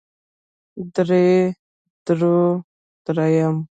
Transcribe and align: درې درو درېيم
درې 0.95 1.27
درو 2.05 2.35
درېيم 3.05 3.55